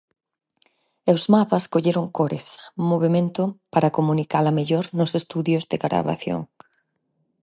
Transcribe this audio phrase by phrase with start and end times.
[1.09, 2.45] E os mapas colleron cores,
[2.91, 6.41] movemento para comunicala mellor nos estudios de gravación.